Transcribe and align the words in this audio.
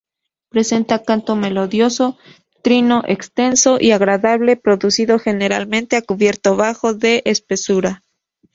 Presenta 0.49 1.03
canto 1.03 1.35
melodioso, 1.35 2.17
trino 2.63 3.03
extenso 3.05 3.77
y 3.79 3.91
agradable, 3.91 4.57
producido 4.57 5.19
generalmente 5.19 5.95
a 5.95 6.01
cubierto 6.01 6.55
bajo 6.55 6.93
la 6.93 7.17
espesura. 7.23 8.01